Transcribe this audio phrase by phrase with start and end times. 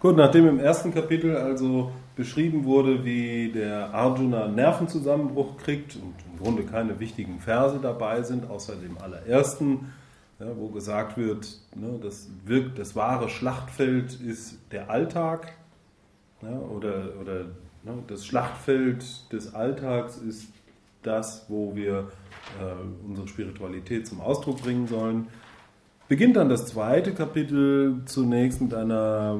[0.00, 6.38] Gut, nachdem im ersten Kapitel also beschrieben wurde, wie der Arjuna Nervenzusammenbruch kriegt und im
[6.40, 9.92] Grunde keine wichtigen Verse dabei sind, außer dem allerersten,
[10.38, 15.54] ja, wo gesagt wird, ne, das, wirkt, das wahre Schlachtfeld ist der Alltag
[16.42, 17.46] ja, oder, oder
[17.82, 20.46] ne, das Schlachtfeld des Alltags ist
[21.02, 22.12] das, wo wir
[22.60, 25.26] äh, unsere Spiritualität zum Ausdruck bringen sollen.
[26.06, 29.38] Beginnt dann das zweite Kapitel zunächst mit einer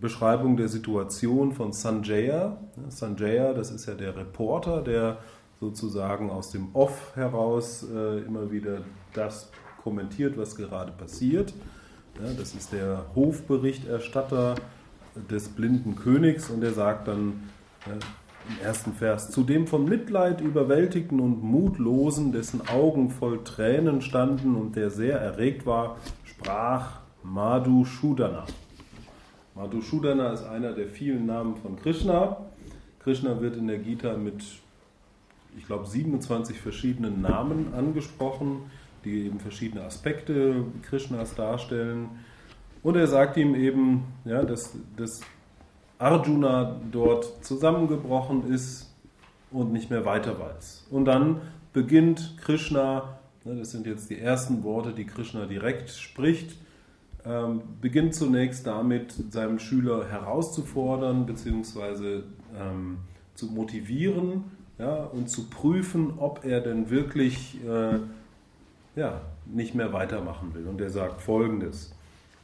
[0.00, 2.58] Beschreibung der Situation von Sanjaya.
[2.88, 5.18] Sanjaya, das ist ja der Reporter, der
[5.60, 9.50] sozusagen aus dem Off heraus äh, immer wieder das
[9.82, 11.52] kommentiert, was gerade passiert.
[12.22, 14.56] Ja, das ist der Hofberichterstatter
[15.30, 17.50] des blinden Königs und er sagt dann
[17.86, 17.98] äh,
[18.48, 24.56] im ersten Vers, zu dem von Mitleid überwältigten und Mutlosen, dessen Augen voll Tränen standen
[24.56, 28.44] und der sehr erregt war, sprach Madhu Shudana.
[29.58, 32.36] Madhusudana ist einer der vielen Namen von Krishna.
[33.00, 34.44] Krishna wird in der Gita mit,
[35.56, 38.70] ich glaube, 27 verschiedenen Namen angesprochen,
[39.04, 42.08] die eben verschiedene Aspekte Krishnas darstellen.
[42.84, 45.22] Und er sagt ihm eben, ja, dass, dass
[45.98, 48.94] Arjuna dort zusammengebrochen ist
[49.50, 50.86] und nicht mehr weiter weiß.
[50.88, 51.40] Und dann
[51.72, 56.56] beginnt Krishna, ne, das sind jetzt die ersten Worte, die Krishna direkt spricht,
[57.28, 62.22] ähm, beginnt zunächst damit, seinem Schüler herauszufordern bzw.
[62.58, 62.98] Ähm,
[63.34, 64.44] zu motivieren
[64.78, 67.98] ja, und zu prüfen, ob er denn wirklich äh,
[68.96, 70.66] ja, nicht mehr weitermachen will.
[70.66, 71.94] Und er sagt folgendes.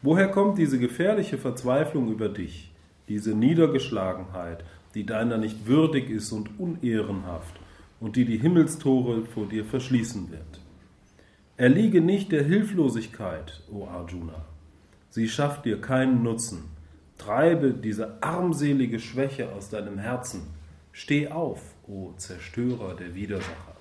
[0.02, 2.70] Woher kommt diese gefährliche Verzweiflung über dich,
[3.08, 7.54] diese Niedergeschlagenheit, die deiner nicht würdig ist und unehrenhaft
[8.00, 10.60] und die die Himmelstore vor dir verschließen wird?
[11.56, 14.44] Erliege nicht der Hilflosigkeit, o Arjuna.
[15.14, 16.64] Sie schafft dir keinen Nutzen.
[17.18, 20.42] Treibe diese armselige Schwäche aus deinem Herzen.
[20.90, 23.76] Steh auf, o Zerstörer der Widersacher.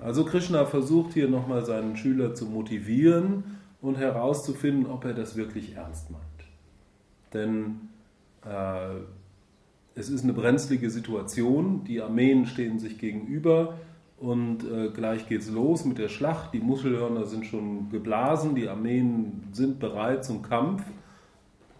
[0.00, 5.76] Also Krishna versucht hier nochmal seinen Schüler zu motivieren und herauszufinden, ob er das wirklich
[5.76, 6.22] ernst meint.
[7.34, 7.90] Denn
[8.46, 9.00] äh,
[9.94, 13.74] es ist eine brenzlige Situation, die Armeen stehen sich gegenüber,
[14.20, 16.52] und äh, gleich geht's los mit der Schlacht.
[16.52, 20.82] Die Muschelhörner sind schon geblasen, die Armeen sind bereit zum Kampf.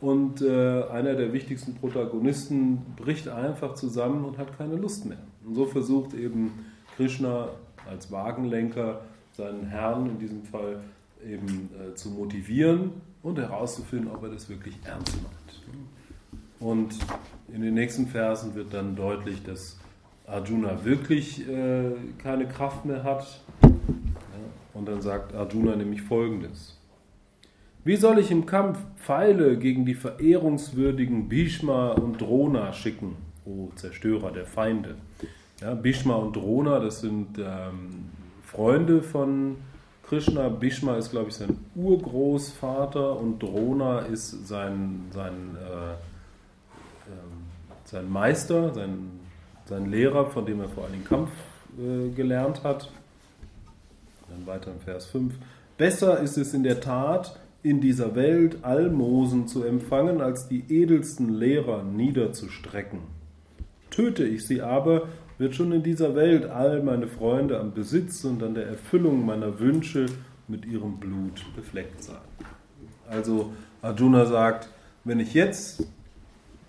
[0.01, 5.19] Und äh, einer der wichtigsten Protagonisten bricht einfach zusammen und hat keine Lust mehr.
[5.45, 6.67] Und so versucht eben
[6.97, 7.49] Krishna
[7.89, 9.01] als Wagenlenker
[9.33, 10.81] seinen Herrn in diesem Fall
[11.27, 12.93] eben äh, zu motivieren
[13.25, 15.79] und herauszufinden, ob er das wirklich ernst meint.
[16.61, 16.99] Und
[17.53, 19.79] in den nächsten Versen wird dann deutlich, dass
[20.29, 21.91] Arjuna wirklich äh,
[22.23, 23.41] keine Kraft mehr hat.
[23.63, 23.69] Ja,
[24.75, 26.79] und dann sagt Arjuna nämlich folgendes.
[27.85, 34.31] Wie soll ich im Kampf Pfeile gegen die verehrungswürdigen Bhishma und Drona schicken, o Zerstörer
[34.31, 34.97] der Feinde?
[35.63, 38.11] Ja, Bhishma und Drona, das sind ähm,
[38.43, 39.57] Freunde von
[40.07, 40.51] Krishna.
[40.51, 45.97] Bhishma ist, glaube ich, sein Urgroßvater und Drona ist sein, sein, äh, äh,
[47.85, 49.18] sein Meister, sein
[49.69, 51.31] sein Lehrer, von dem er vor allem Kampf
[51.79, 52.91] äh, gelernt hat.
[54.29, 55.35] Dann weiter im Vers 5.
[55.77, 61.29] Besser ist es in der Tat, in dieser Welt Almosen zu empfangen, als die edelsten
[61.35, 63.01] Lehrer niederzustrecken.
[63.91, 65.09] Töte ich sie aber,
[65.39, 69.61] wird schon in dieser Welt all meine Freunde am Besitz und an der Erfüllung meiner
[69.61, 70.07] Wünsche
[70.49, 72.17] mit ihrem Blut befleckt sein.
[73.09, 73.53] Also
[73.83, 74.69] Arjuna sagt,
[75.05, 75.87] wenn ich jetzt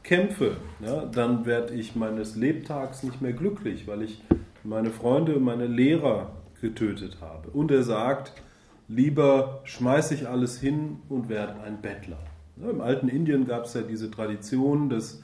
[0.10, 4.24] kämpfe, ja, dann werde ich meines Lebtags nicht mehr glücklich, weil ich
[4.64, 7.52] meine Freunde, meine Lehrer getötet habe.
[7.52, 8.34] Und er sagt,
[8.88, 12.18] lieber schmeiße ich alles hin und werde ein Bettler.
[12.58, 15.22] Ja, Im alten Indien gab es ja diese Tradition, dass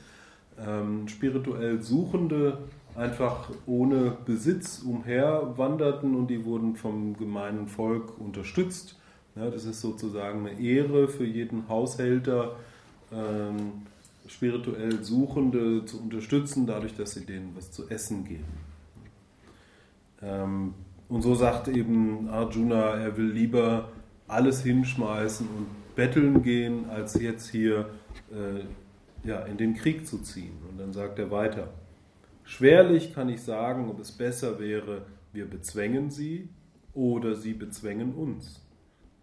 [0.63, 2.59] ähm, spirituell Suchende
[2.95, 9.00] einfach ohne Besitz umherwanderten und die wurden vom gemeinen Volk unterstützt.
[9.35, 12.56] Ja, das ist sozusagen eine Ehre für jeden Haushälter.
[13.12, 13.88] Ähm,
[14.27, 18.45] spirituell Suchende zu unterstützen, dadurch, dass sie denen was zu essen geben.
[20.22, 20.74] Ähm,
[21.07, 23.89] und so sagt eben Arjuna, er will lieber
[24.27, 27.89] alles hinschmeißen und betteln gehen, als jetzt hier
[28.31, 30.57] äh, ja, in den Krieg zu ziehen.
[30.69, 31.69] Und dann sagt er weiter,
[32.44, 36.50] schwerlich kann ich sagen, ob es besser wäre, wir bezwängen sie
[36.94, 38.64] oder sie bezwängen uns.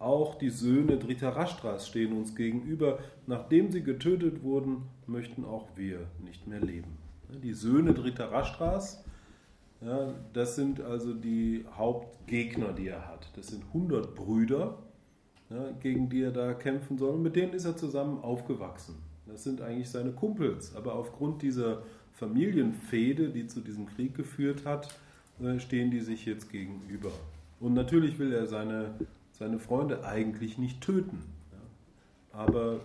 [0.03, 2.99] Auch die Söhne Dhritarashtras stehen uns gegenüber.
[3.25, 6.97] Nachdem sie getötet wurden, möchten auch wir nicht mehr leben.
[7.41, 9.05] Die Söhne Dhritarashtras,
[9.79, 13.29] ja, das sind also die Hauptgegner, die er hat.
[13.37, 14.77] Das sind 100 Brüder.
[15.49, 17.13] ja, gegen die er da kämpfen soll.
[17.15, 18.95] Und mit denen ist er zusammen aufgewachsen.
[19.25, 20.75] Das sind eigentlich seine Kumpels.
[20.75, 24.93] Aber aufgrund dieser Familienfehde, die zu diesem Krieg geführt hat,
[25.41, 27.11] äh, stehen die sich jetzt gegenüber.
[27.61, 28.95] Und natürlich will er seine,
[29.43, 31.21] seine Freunde eigentlich nicht töten.
[31.51, 32.39] Ja.
[32.39, 32.79] Aber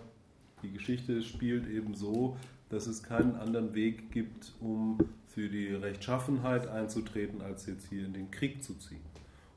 [0.62, 2.36] die Geschichte spielt eben so,
[2.68, 8.12] dass es keinen anderen Weg gibt, um für die Rechtschaffenheit einzutreten, als jetzt hier in
[8.12, 9.00] den Krieg zu ziehen.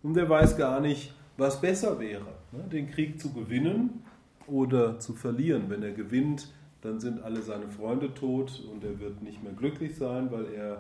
[0.04, 2.64] Und er weiß gar nicht, was besser wäre, ne?
[2.72, 4.04] den Krieg zu gewinnen
[4.46, 5.70] oder zu verlieren.
[5.70, 6.50] Wenn er gewinnt,
[6.82, 10.74] dann sind alle seine Freunde tot und er wird nicht mehr glücklich sein, weil er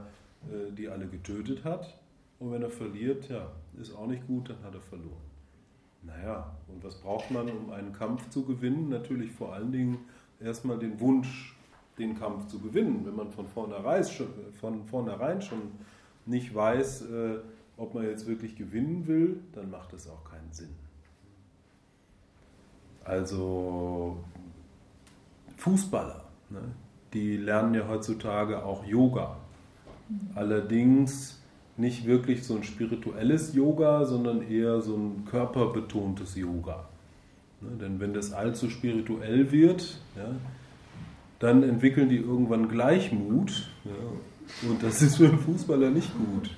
[0.51, 1.97] äh, die alle getötet hat.
[2.37, 5.30] Und wenn er verliert, ja, ist auch nicht gut, dann hat er verloren.
[6.03, 8.89] Naja, und was braucht man, um einen Kampf zu gewinnen?
[8.89, 9.99] Natürlich vor allen Dingen
[10.39, 11.55] erstmal den Wunsch,
[11.97, 13.05] den Kampf zu gewinnen.
[13.05, 14.27] Wenn man von vornherein schon,
[14.59, 15.71] von vornherein schon
[16.25, 17.39] nicht weiß, äh,
[17.77, 20.75] ob man jetzt wirklich gewinnen will, dann macht das auch keinen Sinn.
[23.03, 24.17] Also
[25.57, 26.61] Fußballer, ne,
[27.13, 29.37] die lernen ja heutzutage auch Yoga.
[30.35, 31.40] Allerdings
[31.77, 36.85] nicht wirklich so ein spirituelles Yoga, sondern eher so ein körperbetontes Yoga.
[37.61, 40.29] Ne, denn wenn das allzu spirituell wird, ja,
[41.39, 43.69] dann entwickeln die irgendwann Gleichmut.
[43.85, 46.49] Ja, und das ist für einen Fußballer nicht gut.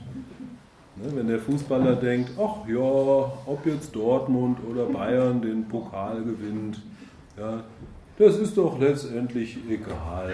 [0.96, 6.82] Ne, wenn der Fußballer denkt, ach ja, ob jetzt Dortmund oder Bayern den Pokal gewinnt,
[7.38, 7.64] ja,
[8.18, 10.34] das ist doch letztendlich egal.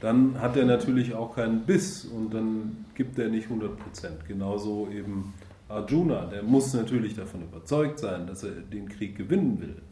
[0.00, 4.26] Dann hat er natürlich auch keinen Biss und dann gibt er nicht 100 Prozent.
[4.26, 5.34] Genauso eben
[5.68, 9.82] Arjuna, der muss natürlich davon überzeugt sein, dass er den Krieg gewinnen will.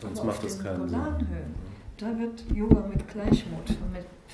[0.00, 1.00] Sonst macht das keinen Sinn.
[1.96, 3.76] Da wird Yoga mit Gleichmut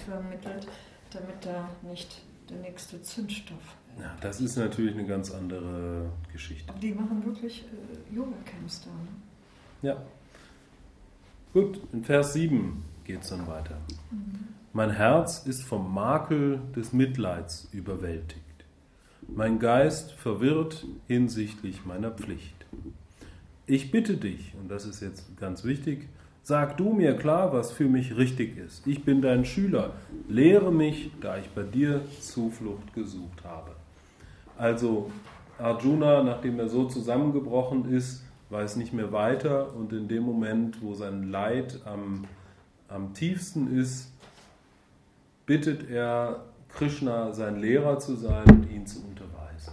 [0.06, 0.66] vermittelt,
[1.12, 3.76] damit da nicht der nächste Zündstoff.
[3.99, 6.73] Ja, das ist natürlich eine ganz andere Geschichte.
[6.81, 8.90] Die machen wirklich äh, Yoga-Camps da.
[8.90, 9.93] Ne?
[9.93, 10.02] Ja.
[11.52, 13.77] Gut, in Vers 7 geht es dann weiter.
[14.73, 18.41] Mein Herz ist vom Makel des Mitleids überwältigt.
[19.27, 22.67] Mein Geist verwirrt hinsichtlich meiner Pflicht.
[23.67, 26.09] Ich bitte dich, und das ist jetzt ganz wichtig,
[26.43, 28.87] Sag du mir klar, was für mich richtig ist.
[28.87, 29.93] Ich bin dein Schüler.
[30.27, 33.73] Lehre mich, da ich bei dir Zuflucht gesucht habe.
[34.57, 35.11] Also
[35.59, 40.95] Arjuna, nachdem er so zusammengebrochen ist, weiß nicht mehr weiter und in dem Moment, wo
[40.95, 42.25] sein Leid am,
[42.90, 44.10] am tiefsten ist,
[45.46, 49.72] bittet er Krishna, sein Lehrer zu sein und ihn zu unterweisen.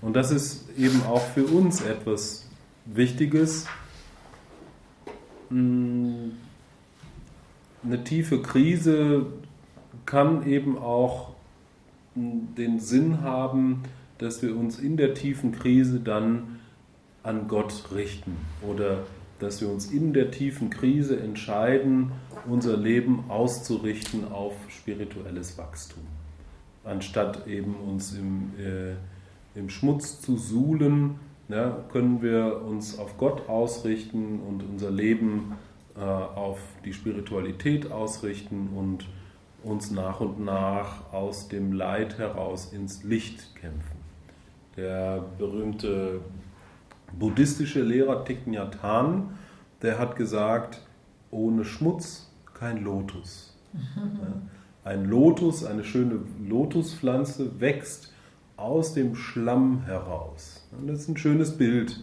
[0.00, 2.46] Und das ist eben auch für uns etwas
[2.84, 3.66] Wichtiges,
[5.50, 6.34] eine
[8.04, 9.26] tiefe Krise
[10.04, 11.34] kann eben auch
[12.14, 13.82] den Sinn haben,
[14.18, 16.60] dass wir uns in der tiefen Krise dann
[17.22, 19.04] an Gott richten oder
[19.38, 22.12] dass wir uns in der tiefen Krise entscheiden,
[22.48, 26.02] unser Leben auszurichten auf spirituelles Wachstum,
[26.84, 28.94] anstatt eben uns im, äh,
[29.58, 35.56] im Schmutz zu suhlen ja, können wir uns auf Gott ausrichten und unser Leben
[35.96, 39.06] äh, auf die Spiritualität ausrichten und
[39.62, 43.96] uns nach und nach aus dem Leid heraus ins Licht kämpfen.
[44.76, 46.20] Der berühmte
[47.12, 49.30] buddhistische Lehrer Thich Nhat Hanh,
[49.82, 50.80] der hat gesagt,
[51.30, 53.56] ohne Schmutz kein Lotus.
[54.84, 58.12] Ein Lotus, eine schöne Lotuspflanze wächst
[58.56, 60.66] aus dem Schlamm heraus.
[60.72, 62.02] Und das ist ein schönes Bild,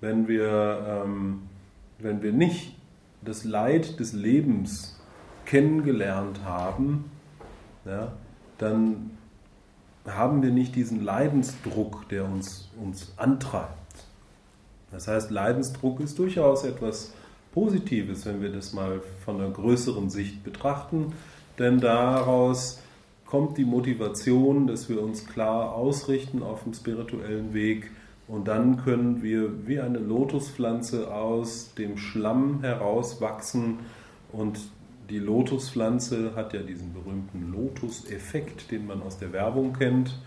[0.00, 1.42] wenn wir, ähm,
[1.98, 2.76] wenn wir nicht
[3.22, 5.00] das Leid des Lebens
[5.44, 7.10] kennengelernt haben,
[7.84, 8.12] ja,
[8.58, 9.10] dann
[10.06, 13.79] haben wir nicht diesen Leidensdruck, der uns, uns antreibt.
[14.92, 17.12] Das heißt, Leidensdruck ist durchaus etwas
[17.52, 21.12] Positives, wenn wir das mal von einer größeren Sicht betrachten,
[21.58, 22.80] denn daraus
[23.26, 27.90] kommt die Motivation, dass wir uns klar ausrichten auf dem spirituellen Weg.
[28.26, 33.78] Und dann können wir wie eine Lotuspflanze aus dem Schlamm herauswachsen.
[34.32, 34.58] Und
[35.10, 40.18] die Lotuspflanze hat ja diesen berühmten Lotus-Effekt, den man aus der Werbung kennt,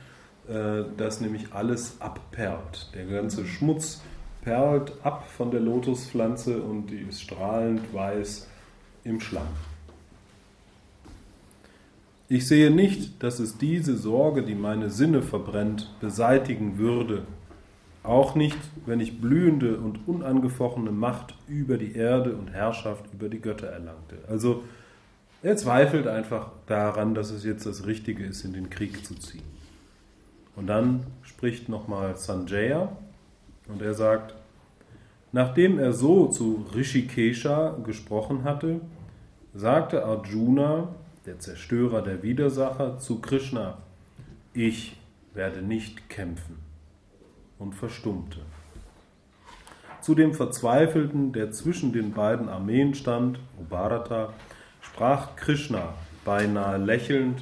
[0.48, 2.90] äh, dass nämlich alles abperlt.
[2.94, 4.02] Der ganze Schmutz
[4.44, 8.48] perlt ab von der Lotuspflanze und die ist strahlend weiß
[9.04, 9.48] im Schlamm.
[12.30, 17.24] Ich sehe nicht, dass es diese Sorge, die meine Sinne verbrennt, beseitigen würde.
[18.02, 23.40] Auch nicht, wenn ich blühende und unangefochtene Macht über die Erde und Herrschaft über die
[23.40, 24.18] Götter erlangte.
[24.28, 24.64] Also
[25.42, 29.44] er zweifelt einfach daran, dass es jetzt das Richtige ist, in den Krieg zu ziehen.
[30.56, 32.96] Und dann spricht nochmal Sanjaya
[33.68, 34.36] Und er sagt,
[35.32, 38.82] nachdem er so zu Rishikesha gesprochen hatte,
[39.54, 40.90] sagte Arjuna,
[41.26, 43.78] der Zerstörer der Widersacher, zu Krishna,
[44.54, 44.98] ich
[45.34, 46.58] werde nicht kämpfen
[47.60, 48.40] und verstummte.
[50.02, 53.40] Zu dem Verzweifelten, der zwischen den beiden Armeen stand,
[53.70, 54.34] Bharata,
[54.82, 55.94] sprach Krishna
[56.26, 57.42] beinahe lächelnd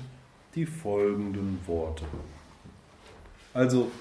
[0.53, 2.05] die folgenden Worte.
[3.53, 3.91] Also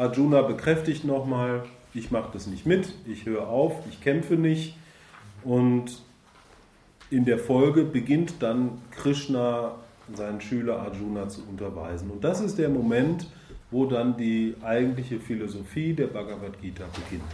[0.00, 4.76] Arjuna bekräftigt nochmal, ich mache das nicht mit, ich höre auf, ich kämpfe nicht
[5.44, 6.02] und
[7.10, 9.74] in der Folge beginnt dann Krishna
[10.14, 12.10] seinen Schüler Arjuna zu unterweisen.
[12.10, 13.26] Und das ist der Moment,
[13.70, 17.30] wo dann die eigentliche Philosophie der Bhagavad Gita beginnt.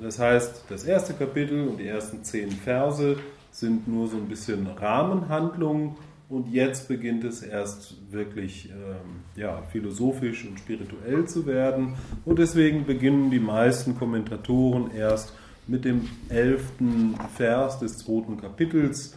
[0.00, 3.16] Das heißt, das erste Kapitel und die ersten zehn Verse
[3.50, 5.96] sind nur so ein bisschen Rahmenhandlungen
[6.34, 11.94] und jetzt beginnt es erst wirklich ähm, ja, philosophisch und spirituell zu werden.
[12.24, 15.32] Und deswegen beginnen die meisten Kommentatoren erst
[15.68, 19.16] mit dem elften Vers des zweiten Kapitels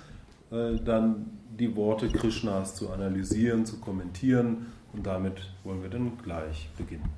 [0.51, 1.25] äh, dann
[1.59, 4.67] die Worte Krishnas zu analysieren, zu kommentieren.
[4.93, 7.09] Und damit wollen wir dann gleich beginnen.